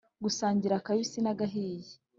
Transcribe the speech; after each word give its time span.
dusangira 0.23 0.73
akabisi 0.77 1.17
na 1.21 1.33
gahiye 1.39 1.91